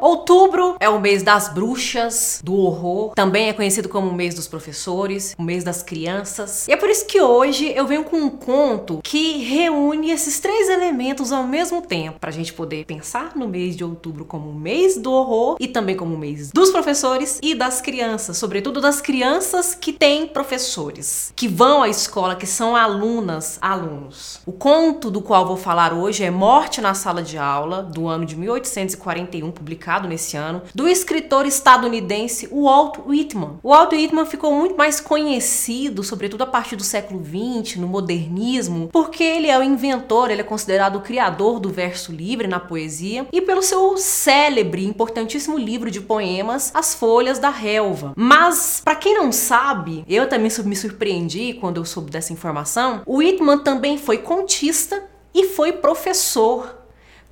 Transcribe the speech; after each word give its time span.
Outubro 0.00 0.75
é 0.86 0.88
o 0.88 1.00
mês 1.00 1.20
das 1.20 1.48
bruxas, 1.48 2.40
do 2.44 2.54
horror, 2.54 3.12
também 3.14 3.48
é 3.48 3.52
conhecido 3.52 3.88
como 3.88 4.08
o 4.08 4.14
mês 4.14 4.36
dos 4.36 4.46
professores, 4.46 5.34
o 5.36 5.42
mês 5.42 5.64
das 5.64 5.82
crianças. 5.82 6.68
E 6.68 6.72
é 6.72 6.76
por 6.76 6.88
isso 6.88 7.06
que 7.06 7.20
hoje 7.20 7.72
eu 7.74 7.86
venho 7.88 8.04
com 8.04 8.16
um 8.16 8.30
conto 8.30 9.00
que 9.02 9.42
reúne 9.42 10.12
esses 10.12 10.38
três 10.38 10.68
elementos 10.68 11.32
ao 11.32 11.42
mesmo 11.42 11.82
tempo, 11.82 12.20
pra 12.20 12.30
gente 12.30 12.52
poder 12.52 12.84
pensar 12.84 13.32
no 13.34 13.48
mês 13.48 13.76
de 13.76 13.82
outubro 13.82 14.24
como 14.24 14.50
o 14.50 14.54
mês 14.54 14.96
do 14.96 15.10
horror 15.10 15.56
e 15.58 15.66
também 15.66 15.96
como 15.96 16.14
o 16.14 16.18
mês 16.18 16.52
dos 16.52 16.70
professores 16.70 17.40
e 17.42 17.52
das 17.52 17.80
crianças, 17.80 18.36
sobretudo 18.36 18.80
das 18.80 19.00
crianças 19.00 19.74
que 19.74 19.92
têm 19.92 20.28
professores, 20.28 21.32
que 21.34 21.48
vão 21.48 21.82
à 21.82 21.88
escola, 21.88 22.36
que 22.36 22.46
são 22.46 22.76
alunas, 22.76 23.58
alunos. 23.60 24.40
O 24.46 24.52
conto 24.52 25.10
do 25.10 25.20
qual 25.20 25.46
vou 25.46 25.56
falar 25.56 25.92
hoje 25.92 26.22
é 26.22 26.30
Morte 26.30 26.80
na 26.80 26.94
Sala 26.94 27.22
de 27.22 27.36
Aula, 27.36 27.82
do 27.82 28.06
ano 28.06 28.24
de 28.24 28.36
1841, 28.36 29.50
publicado 29.50 29.86
publicado 29.96 30.08
nesse 30.08 30.36
ano, 30.36 30.62
do 30.76 30.86
escritor 30.86 31.46
estadunidense 31.46 32.46
Walt 32.52 32.98
Whitman. 33.06 33.58
O 33.62 33.70
Walt 33.70 33.92
Whitman 33.92 34.26
ficou 34.26 34.52
muito 34.52 34.76
mais 34.76 35.00
conhecido, 35.00 36.04
sobretudo 36.04 36.42
a 36.42 36.46
partir 36.46 36.76
do 36.76 36.84
século 36.84 37.24
XX, 37.24 37.76
no 37.76 37.86
modernismo, 37.86 38.90
porque 38.92 39.24
ele 39.24 39.48
é 39.48 39.58
o 39.58 39.62
inventor, 39.62 40.30
ele 40.30 40.42
é 40.42 40.44
considerado 40.44 40.96
o 40.96 41.00
criador 41.00 41.58
do 41.60 41.70
verso 41.70 42.12
livre 42.12 42.46
na 42.46 42.60
poesia 42.60 43.26
e 43.32 43.40
pelo 43.40 43.62
seu 43.62 43.96
célebre, 43.96 44.84
importantíssimo 44.84 45.56
livro 45.56 45.90
de 45.90 46.02
poemas, 46.02 46.70
As 46.74 46.94
Folhas 46.94 47.38
da 47.38 47.48
Relva. 47.48 48.12
Mas, 48.14 48.82
para 48.84 48.96
quem 48.96 49.14
não 49.14 49.32
sabe, 49.32 50.04
eu 50.06 50.28
também 50.28 50.52
me 50.62 50.76
surpreendi 50.76 51.54
quando 51.54 51.78
eu 51.78 51.86
soube 51.86 52.10
dessa 52.10 52.34
informação, 52.34 53.00
o 53.06 53.16
Whitman 53.16 53.60
também 53.60 53.96
foi 53.96 54.18
contista 54.18 55.02
e 55.32 55.46
foi 55.46 55.72
professor. 55.72 56.82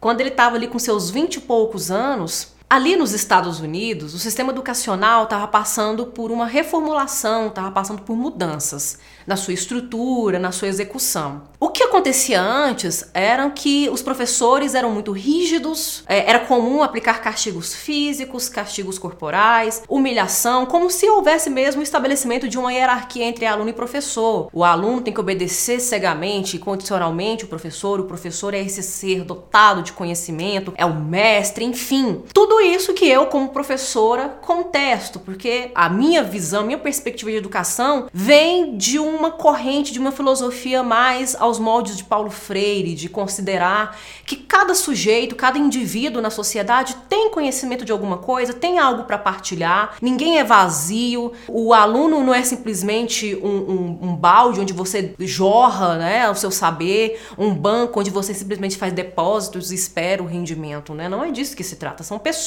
Quando 0.01 0.23
ele 0.23 0.31
estava 0.31 0.57
ali 0.57 0.67
com 0.67 0.79
seus 0.79 1.11
vinte 1.11 1.37
e 1.37 1.41
poucos 1.41 1.91
anos, 1.91 2.54
Ali 2.69 2.97
nos 2.97 3.13
Estados 3.13 3.61
Unidos, 3.61 4.15
o 4.15 4.19
sistema 4.19 4.51
educacional 4.51 5.25
estava 5.25 5.47
passando 5.47 6.07
por 6.07 6.33
uma 6.33 6.47
reformulação, 6.47 7.49
estava 7.49 7.71
passando 7.71 8.03
por 8.03 8.17
mudanças 8.17 8.99
na 9.27 9.37
sua 9.37 9.55
estrutura, 9.55 10.39
na 10.39 10.51
sua 10.51 10.69
execução. 10.69 11.43
O 11.61 11.69
que 11.69 11.83
acontecia 11.83 12.41
antes 12.41 13.09
era 13.15 13.49
que 13.51 13.89
os 13.91 14.03
professores 14.03 14.75
eram 14.75 14.91
muito 14.91 15.13
rígidos, 15.13 16.03
é, 16.07 16.29
era 16.29 16.41
comum 16.41 16.83
aplicar 16.83 17.21
castigos 17.21 17.75
físicos, 17.75 18.49
castigos 18.49 18.99
corporais, 18.99 19.83
humilhação, 19.89 20.67
como 20.67 20.91
se 20.91 21.09
houvesse 21.09 21.49
mesmo 21.49 21.81
o 21.81 21.85
estabelecimento 21.85 22.49
de 22.49 22.59
uma 22.59 22.73
hierarquia 22.73 23.25
entre 23.25 23.47
aluno 23.47 23.71
e 23.71 23.75
professor. 23.75 24.49
O 24.53 24.65
aluno 24.65 25.01
tem 25.01 25.13
que 25.13 25.21
obedecer 25.21 25.81
cegamente 25.81 26.57
e 26.57 26.59
condicionalmente 26.59 27.45
o 27.45 27.49
professor, 27.49 28.01
o 28.01 28.05
professor 28.05 28.53
é 28.53 28.61
esse 28.61 28.83
ser 28.83 29.23
dotado 29.23 29.83
de 29.83 29.93
conhecimento, 29.93 30.75
é 30.77 30.85
o 30.85 30.95
mestre, 30.95 31.65
enfim. 31.65 32.23
Tudo 32.33 32.54
isso 32.61 32.93
que 32.93 33.09
eu, 33.09 33.27
como 33.27 33.49
professora, 33.49 34.29
contesto, 34.41 35.19
porque 35.19 35.71
a 35.75 35.89
minha 35.89 36.23
visão, 36.23 36.65
minha 36.65 36.79
perspectiva 36.79 37.31
de 37.31 37.37
educação 37.37 38.09
vem 38.13 38.77
de 38.77 38.99
um 38.99 39.15
uma 39.15 39.31
corrente, 39.31 39.93
de 39.93 39.99
uma 39.99 40.13
filosofia 40.13 40.83
mais 40.83 41.35
aos 41.35 41.59
moldes 41.59 41.97
de 41.97 42.05
Paulo 42.05 42.31
Freire, 42.31 42.95
de 42.95 43.09
considerar 43.09 43.97
que 44.27 44.37
cada 44.37 44.75
sujeito, 44.75 45.35
cada 45.35 45.59
indivíduo 45.59 46.21
na 46.21 46.31
sociedade 46.31 46.97
tem 47.09 47.31
conhecimento 47.31 47.85
de 47.85 47.93
alguma 47.93 48.19
coisa, 48.19 48.53
tem 48.53 48.79
algo 48.79 49.05
para 49.05 49.17
partilhar, 49.17 49.97
ninguém 50.03 50.39
é 50.39 50.45
vazio, 50.45 51.33
o 51.49 51.73
aluno 51.73 52.23
não 52.23 52.35
é 52.35 52.43
simplesmente 52.43 53.35
um, 53.37 53.49
um, 53.49 53.99
um 54.03 54.17
balde 54.17 54.61
onde 54.61 54.73
você 54.73 55.15
jorra 55.21 55.97
né, 55.97 56.29
o 56.29 56.35
seu 56.35 56.51
saber, 56.51 57.21
um 57.39 57.55
banco 57.55 58.01
onde 58.01 58.11
você 58.11 58.35
simplesmente 58.35 58.77
faz 58.77 58.93
depósitos 58.93 59.71
e 59.71 59.75
espera 59.75 60.23
o 60.23 60.27
rendimento, 60.27 60.95
né? 60.95 61.09
Não 61.09 61.25
é 61.25 61.31
disso 61.31 61.57
que 61.57 61.63
se 61.63 61.77
trata. 61.77 62.03
São 62.03 62.19
pessoas 62.19 62.44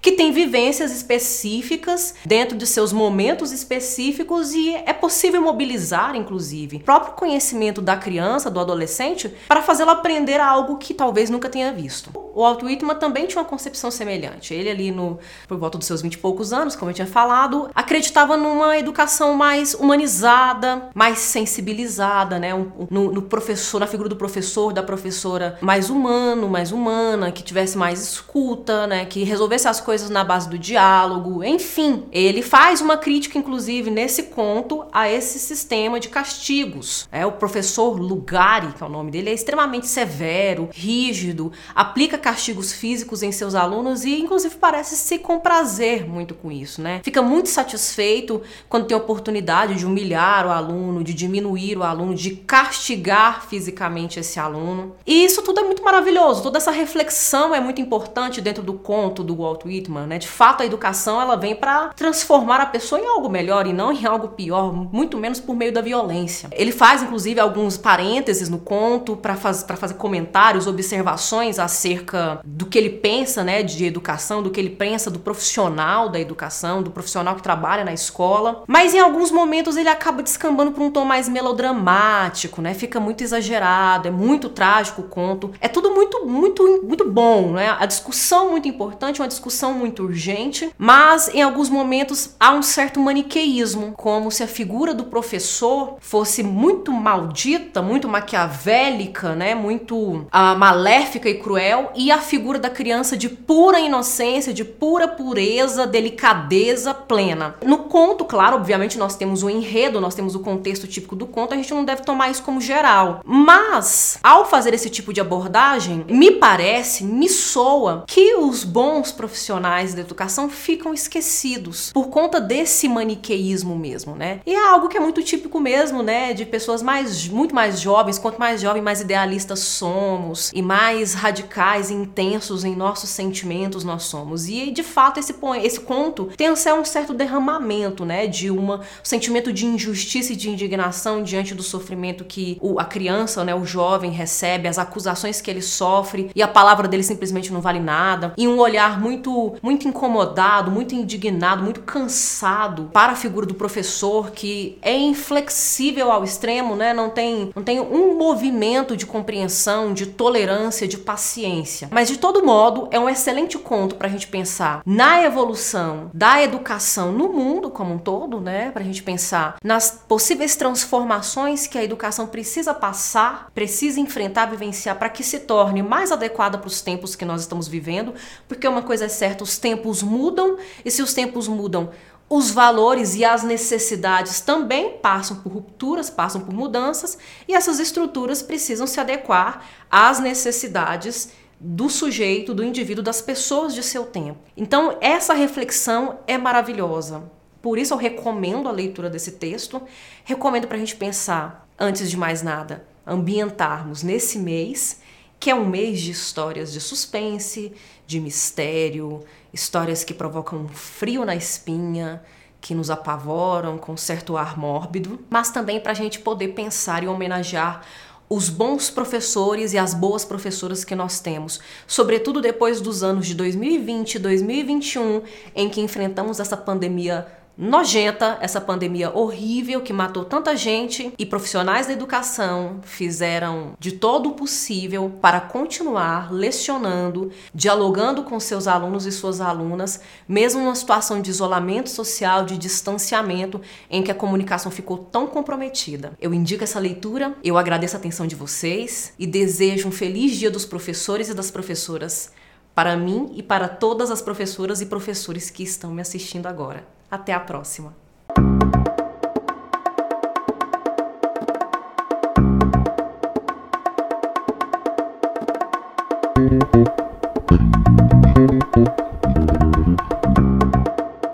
que 0.00 0.12
têm 0.12 0.32
vivências 0.32 0.92
específicas 0.92 2.14
dentro 2.24 2.56
de 2.56 2.66
seus 2.66 2.92
momentos 2.92 3.52
específicos 3.52 4.54
e 4.54 4.74
é 4.74 4.92
possível 4.92 5.42
mobilizar 5.42 6.14
inclusive, 6.16 6.76
o 6.76 6.80
próprio 6.80 7.14
conhecimento 7.14 7.80
da 7.80 7.96
criança, 7.96 8.50
do 8.50 8.60
adolescente, 8.60 9.32
para 9.48 9.62
fazê-lo 9.62 9.90
aprender 9.90 10.40
algo 10.40 10.76
que 10.76 10.94
talvez 10.94 11.30
nunca 11.30 11.48
tenha 11.48 11.72
visto. 11.72 12.23
O 12.34 12.42
Walt 12.42 12.62
Whitman 12.62 12.96
também 12.96 13.26
tinha 13.26 13.40
uma 13.40 13.48
concepção 13.48 13.90
semelhante. 13.90 14.52
Ele 14.52 14.68
ali 14.68 14.90
no 14.90 15.18
por 15.46 15.56
volta 15.56 15.78
dos 15.78 15.86
seus 15.86 16.02
vinte 16.02 16.14
e 16.14 16.18
poucos 16.18 16.52
anos, 16.52 16.74
como 16.74 16.90
eu 16.90 16.94
tinha 16.94 17.06
falado, 17.06 17.70
acreditava 17.74 18.36
numa 18.36 18.76
educação 18.76 19.34
mais 19.34 19.74
humanizada, 19.74 20.88
mais 20.94 21.18
sensibilizada, 21.20 22.38
né? 22.38 22.50
No, 22.90 23.12
no 23.12 23.22
professor, 23.22 23.78
na 23.78 23.86
figura 23.86 24.08
do 24.08 24.16
professor, 24.16 24.72
da 24.72 24.82
professora, 24.82 25.58
mais 25.60 25.90
humano, 25.90 26.48
mais 26.48 26.72
humana, 26.72 27.30
que 27.30 27.42
tivesse 27.42 27.78
mais 27.78 28.02
escuta, 28.02 28.86
né? 28.86 29.04
Que 29.04 29.22
resolvesse 29.22 29.68
as 29.68 29.80
coisas 29.80 30.10
na 30.10 30.24
base 30.24 30.48
do 30.48 30.58
diálogo. 30.58 31.44
Enfim, 31.44 32.04
ele 32.10 32.42
faz 32.42 32.80
uma 32.80 32.96
crítica, 32.96 33.38
inclusive, 33.38 33.90
nesse 33.90 34.24
conto 34.24 34.84
a 34.92 35.08
esse 35.08 35.38
sistema 35.38 36.00
de 36.00 36.08
castigos. 36.08 37.08
É, 37.12 37.24
o 37.24 37.32
professor 37.32 38.00
Lugari, 38.00 38.72
que 38.72 38.82
é 38.82 38.86
o 38.86 38.90
nome 38.90 39.10
dele, 39.10 39.30
é 39.30 39.34
extremamente 39.34 39.86
severo, 39.86 40.68
rígido, 40.72 41.52
aplica 41.74 42.18
castigos 42.24 42.72
físicos 42.72 43.22
em 43.22 43.30
seus 43.30 43.54
alunos 43.54 44.02
e, 44.02 44.18
inclusive, 44.18 44.54
parece 44.56 44.96
se 44.96 45.18
comprazer 45.18 46.08
muito 46.08 46.34
com 46.34 46.50
isso, 46.50 46.80
né? 46.80 47.02
Fica 47.04 47.20
muito 47.20 47.50
satisfeito 47.50 48.40
quando 48.66 48.86
tem 48.86 48.96
a 48.96 48.98
oportunidade 48.98 49.74
de 49.74 49.84
humilhar 49.84 50.46
o 50.46 50.50
aluno, 50.50 51.04
de 51.04 51.12
diminuir 51.12 51.76
o 51.76 51.82
aluno, 51.82 52.14
de 52.14 52.30
castigar 52.30 53.46
fisicamente 53.46 54.18
esse 54.18 54.40
aluno. 54.40 54.96
E 55.06 55.22
isso 55.22 55.42
tudo 55.42 55.60
é 55.60 55.64
muito 55.64 55.84
maravilhoso. 55.84 56.42
Toda 56.42 56.56
essa 56.56 56.70
reflexão 56.70 57.54
é 57.54 57.60
muito 57.60 57.82
importante 57.82 58.40
dentro 58.40 58.62
do 58.62 58.72
conto 58.72 59.22
do 59.22 59.36
Walt 59.36 59.66
Whitman, 59.66 60.06
né? 60.06 60.16
De 60.16 60.28
fato, 60.28 60.62
a 60.62 60.66
educação 60.66 61.20
ela 61.20 61.36
vem 61.36 61.54
para 61.54 61.88
transformar 61.90 62.58
a 62.58 62.66
pessoa 62.66 62.98
em 62.98 63.06
algo 63.06 63.28
melhor 63.28 63.66
e 63.66 63.74
não 63.74 63.92
em 63.92 64.06
algo 64.06 64.28
pior, 64.28 64.72
muito 64.72 65.18
menos 65.18 65.40
por 65.40 65.54
meio 65.54 65.72
da 65.72 65.82
violência. 65.82 66.48
Ele 66.52 66.72
faz, 66.72 67.02
inclusive, 67.02 67.38
alguns 67.38 67.76
parênteses 67.76 68.48
no 68.48 68.58
conto 68.58 69.14
para 69.14 69.36
faz, 69.36 69.62
fazer 69.76 69.94
comentários, 69.94 70.66
observações 70.66 71.58
acerca 71.58 72.13
do 72.44 72.66
que 72.66 72.78
ele 72.78 72.90
pensa 72.90 73.42
né, 73.44 73.62
de 73.62 73.84
educação, 73.84 74.42
do 74.42 74.50
que 74.50 74.60
ele 74.60 74.70
pensa 74.70 75.10
do 75.10 75.18
profissional 75.18 76.08
da 76.08 76.20
educação, 76.20 76.82
do 76.82 76.90
profissional 76.90 77.34
que 77.34 77.42
trabalha 77.42 77.84
na 77.84 77.92
escola. 77.92 78.62
Mas 78.66 78.94
em 78.94 78.98
alguns 78.98 79.30
momentos 79.30 79.76
ele 79.76 79.88
acaba 79.88 80.22
descambando 80.22 80.72
para 80.72 80.82
um 80.82 80.90
tom 80.90 81.04
mais 81.04 81.28
melodramático, 81.28 82.60
né? 82.62 82.74
Fica 82.74 83.00
muito 83.00 83.22
exagerado, 83.22 84.08
é 84.08 84.10
muito 84.10 84.48
trágico 84.48 85.02
o 85.02 85.08
conto. 85.08 85.52
É 85.60 85.68
tudo 85.68 85.90
muito, 85.90 86.26
muito, 86.26 86.82
muito 86.82 87.10
bom, 87.10 87.52
né? 87.52 87.76
A 87.78 87.86
discussão 87.86 88.50
muito 88.50 88.68
importante, 88.68 89.20
uma 89.20 89.28
discussão 89.28 89.72
muito 89.74 90.02
urgente, 90.02 90.70
mas 90.78 91.28
em 91.28 91.42
alguns 91.42 91.68
momentos 91.68 92.34
há 92.38 92.52
um 92.52 92.62
certo 92.62 93.00
maniqueísmo, 93.00 93.92
como 93.96 94.30
se 94.30 94.42
a 94.42 94.46
figura 94.46 94.94
do 94.94 95.04
professor 95.04 95.96
fosse 96.00 96.42
muito 96.42 96.92
maldita, 96.92 97.82
muito 97.82 98.08
maquiavélica, 98.08 99.34
né, 99.34 99.54
muito 99.54 99.96
uh, 99.96 100.56
maléfica 100.56 101.28
e 101.28 101.34
cruel, 101.34 101.90
e 101.94 102.03
a 102.10 102.18
figura 102.18 102.58
da 102.58 102.70
criança 102.70 103.16
de 103.16 103.28
pura 103.28 103.80
inocência, 103.80 104.52
de 104.52 104.64
pura 104.64 105.08
pureza, 105.08 105.86
delicadeza 105.86 106.92
plena. 106.94 107.56
No 107.64 107.78
conto, 107.78 108.24
claro, 108.24 108.56
obviamente 108.56 108.98
nós 108.98 109.16
temos 109.16 109.42
o 109.42 109.50
enredo, 109.50 110.00
nós 110.00 110.14
temos 110.14 110.34
o 110.34 110.40
contexto 110.40 110.86
típico 110.86 111.16
do 111.16 111.26
conto, 111.26 111.54
a 111.54 111.56
gente 111.56 111.72
não 111.72 111.84
deve 111.84 112.02
tomar 112.02 112.30
isso 112.30 112.42
como 112.42 112.60
geral. 112.60 113.20
Mas, 113.24 114.18
ao 114.22 114.44
fazer 114.46 114.74
esse 114.74 114.90
tipo 114.90 115.12
de 115.12 115.20
abordagem, 115.20 116.04
me 116.08 116.30
parece, 116.30 117.04
me 117.04 117.28
soa 117.28 118.04
que 118.06 118.34
os 118.34 118.64
bons 118.64 119.12
profissionais 119.12 119.94
da 119.94 120.00
educação 120.00 120.48
ficam 120.48 120.92
esquecidos 120.92 121.92
por 121.92 122.08
conta 122.08 122.40
desse 122.40 122.88
maniqueísmo 122.88 123.76
mesmo, 123.76 124.14
né? 124.14 124.40
E 124.46 124.54
é 124.54 124.68
algo 124.68 124.88
que 124.88 124.96
é 124.96 125.00
muito 125.00 125.22
típico 125.22 125.60
mesmo, 125.60 126.02
né, 126.02 126.32
de 126.32 126.44
pessoas 126.44 126.82
mais 126.82 127.28
muito 127.28 127.54
mais 127.54 127.80
jovens, 127.80 128.18
quanto 128.18 128.38
mais 128.38 128.60
jovem, 128.60 128.82
mais 128.82 129.00
idealistas 129.00 129.60
somos 129.60 130.50
e 130.54 130.62
mais 130.62 131.14
radicais 131.14 131.90
e 131.90 131.93
intensos 131.94 132.64
em 132.64 132.76
nossos 132.76 133.10
sentimentos 133.10 133.84
nós 133.84 134.04
somos. 134.04 134.48
E 134.48 134.70
de 134.70 134.82
fato 134.82 135.18
esse 135.18 135.34
esse 135.62 135.80
conto 135.80 136.30
tem 136.36 136.50
um 136.50 136.56
certo 136.84 137.12
derramamento, 137.12 138.04
né, 138.04 138.26
de 138.26 138.50
um 138.50 138.78
sentimento 139.02 139.52
de 139.52 139.66
injustiça 139.66 140.32
e 140.32 140.36
de 140.36 140.50
indignação 140.50 141.22
diante 141.22 141.54
do 141.54 141.62
sofrimento 141.62 142.24
que 142.24 142.58
o, 142.60 142.78
a 142.78 142.84
criança, 142.84 143.44
né, 143.44 143.54
o 143.54 143.64
jovem 143.64 144.10
recebe, 144.10 144.68
as 144.68 144.78
acusações 144.78 145.40
que 145.40 145.50
ele 145.50 145.62
sofre 145.62 146.30
e 146.34 146.42
a 146.42 146.48
palavra 146.48 146.86
dele 146.86 147.02
simplesmente 147.02 147.52
não 147.52 147.60
vale 147.60 147.80
nada, 147.80 148.32
e 148.36 148.46
um 148.46 148.58
olhar 148.58 148.74
olhar 148.74 149.00
muito, 149.00 149.54
muito 149.62 149.88
incomodado, 149.88 150.70
muito 150.70 150.94
indignado, 150.94 151.62
muito 151.62 151.80
cansado 151.80 152.90
para 152.92 153.12
a 153.12 153.16
figura 153.16 153.46
do 153.46 153.54
professor 153.54 154.30
que 154.32 154.78
é 154.82 154.96
inflexível 154.96 156.10
ao 156.10 156.24
extremo, 156.24 156.76
né? 156.76 156.92
Não 156.92 157.08
tem, 157.08 157.50
não 157.54 157.62
tem 157.62 157.80
um 157.80 158.18
movimento 158.18 158.96
de 158.96 159.06
compreensão, 159.06 159.94
de 159.94 160.06
tolerância, 160.06 160.86
de 160.86 160.98
paciência. 160.98 161.83
Mas 161.90 162.08
de 162.08 162.18
todo 162.18 162.44
modo, 162.44 162.88
é 162.90 162.98
um 162.98 163.08
excelente 163.08 163.58
conto 163.58 163.96
para 163.96 164.08
a 164.08 164.10
gente 164.10 164.26
pensar 164.26 164.82
na 164.84 165.22
evolução 165.22 166.10
da 166.12 166.42
educação 166.42 167.12
no 167.12 167.28
mundo 167.28 167.70
como 167.70 167.94
um 167.94 167.98
todo, 167.98 168.40
né? 168.40 168.70
Para 168.70 168.82
a 168.82 168.84
gente 168.84 169.02
pensar 169.02 169.56
nas 169.62 169.90
possíveis 170.06 170.56
transformações 170.56 171.66
que 171.66 171.78
a 171.78 171.84
educação 171.84 172.26
precisa 172.26 172.74
passar, 172.74 173.50
precisa 173.54 174.00
enfrentar, 174.00 174.46
vivenciar 174.46 174.96
para 174.98 175.08
que 175.08 175.22
se 175.22 175.40
torne 175.40 175.82
mais 175.82 176.12
adequada 176.12 176.58
para 176.58 176.68
os 176.68 176.80
tempos 176.80 177.14
que 177.14 177.24
nós 177.24 177.42
estamos 177.42 177.68
vivendo, 177.68 178.14
porque 178.48 178.68
uma 178.68 178.82
coisa 178.82 179.06
é 179.06 179.08
certa, 179.08 179.44
os 179.44 179.58
tempos 179.58 180.02
mudam 180.02 180.56
e 180.84 180.90
se 180.90 181.02
os 181.02 181.14
tempos 181.14 181.48
mudam, 181.48 181.90
os 182.28 182.50
valores 182.50 183.14
e 183.14 183.24
as 183.24 183.42
necessidades 183.42 184.40
também 184.40 184.98
passam 184.98 185.36
por 185.36 185.52
rupturas, 185.52 186.08
passam 186.08 186.40
por 186.40 186.54
mudanças, 186.54 187.18
e 187.46 187.54
essas 187.54 187.78
estruturas 187.78 188.42
precisam 188.42 188.86
se 188.86 188.98
adequar 188.98 189.64
às 189.90 190.18
necessidades 190.18 191.28
do 191.60 191.88
sujeito, 191.88 192.54
do 192.54 192.64
indivíduo, 192.64 193.02
das 193.02 193.20
pessoas 193.20 193.74
de 193.74 193.82
seu 193.82 194.04
tempo. 194.04 194.38
Então, 194.56 194.98
essa 195.00 195.34
reflexão 195.34 196.18
é 196.26 196.36
maravilhosa. 196.36 197.22
Por 197.62 197.78
isso, 197.78 197.94
eu 197.94 197.98
recomendo 197.98 198.68
a 198.68 198.72
leitura 198.72 199.08
desse 199.08 199.32
texto. 199.32 199.82
Recomendo 200.24 200.66
para 200.66 200.76
a 200.76 200.80
gente 200.80 200.96
pensar, 200.96 201.66
antes 201.78 202.10
de 202.10 202.16
mais 202.16 202.42
nada, 202.42 202.86
ambientarmos 203.06 204.02
nesse 204.02 204.38
mês, 204.38 205.00
que 205.40 205.50
é 205.50 205.54
um 205.54 205.66
mês 205.66 206.00
de 206.00 206.10
histórias 206.10 206.72
de 206.72 206.80
suspense, 206.80 207.72
de 208.06 208.20
mistério, 208.20 209.24
histórias 209.52 210.04
que 210.04 210.14
provocam 210.14 210.60
um 210.60 210.68
frio 210.68 211.24
na 211.24 211.34
espinha, 211.34 212.22
que 212.60 212.74
nos 212.74 212.90
apavoram 212.90 213.76
com 213.76 213.94
certo 213.94 214.38
ar 214.38 214.58
mórbido, 214.58 215.20
mas 215.28 215.50
também 215.50 215.78
para 215.78 215.92
a 215.92 215.94
gente 215.94 216.18
poder 216.18 216.48
pensar 216.48 217.02
e 217.02 217.08
homenagear 217.08 217.82
os 218.28 218.48
bons 218.48 218.90
professores 218.90 219.72
e 219.72 219.78
as 219.78 219.94
boas 219.94 220.24
professoras 220.24 220.84
que 220.84 220.94
nós 220.94 221.20
temos, 221.20 221.60
sobretudo 221.86 222.40
depois 222.40 222.80
dos 222.80 223.02
anos 223.02 223.26
de 223.26 223.34
2020 223.34 224.14
e 224.14 224.18
2021, 224.18 225.22
em 225.54 225.68
que 225.68 225.80
enfrentamos 225.80 226.40
essa 226.40 226.56
pandemia 226.56 227.26
nojenta, 227.56 228.38
essa 228.40 228.60
pandemia 228.60 229.10
horrível 229.10 229.80
que 229.80 229.92
matou 229.92 230.24
tanta 230.24 230.56
gente 230.56 231.12
e 231.18 231.24
profissionais 231.24 231.86
da 231.86 231.92
educação 231.92 232.80
fizeram 232.82 233.74
de 233.78 233.92
todo 233.92 234.30
o 234.30 234.32
possível 234.32 235.18
para 235.20 235.40
continuar 235.40 236.32
lecionando, 236.32 237.30
dialogando 237.54 238.24
com 238.24 238.38
seus 238.40 238.66
alunos 238.66 239.06
e 239.06 239.12
suas 239.12 239.40
alunas, 239.40 240.00
mesmo 240.28 240.62
numa 240.62 240.74
situação 240.74 241.20
de 241.20 241.30
isolamento 241.30 241.90
social, 241.90 242.44
de 242.44 242.58
distanciamento, 242.58 243.60
em 243.88 244.02
que 244.02 244.10
a 244.10 244.14
comunicação 244.14 244.70
ficou 244.70 244.98
tão 244.98 245.26
comprometida. 245.26 246.12
Eu 246.20 246.34
indico 246.34 246.64
essa 246.64 246.80
leitura, 246.80 247.34
eu 247.42 247.56
agradeço 247.56 247.96
a 247.96 247.98
atenção 247.98 248.26
de 248.26 248.34
vocês 248.34 249.12
e 249.18 249.26
desejo 249.26 249.88
um 249.88 249.92
feliz 249.92 250.36
dia 250.36 250.50
dos 250.50 250.64
professores 250.64 251.28
e 251.28 251.34
das 251.34 251.50
professoras 251.50 252.32
para 252.74 252.96
mim 252.96 253.30
e 253.34 253.42
para 253.42 253.68
todas 253.68 254.10
as 254.10 254.20
professoras 254.20 254.80
e 254.80 254.86
professores 254.86 255.50
que 255.50 255.62
estão 255.62 255.92
me 255.92 256.02
assistindo 256.02 256.46
agora. 256.46 256.84
Até 257.10 257.32
a 257.32 257.40
próxima! 257.40 257.94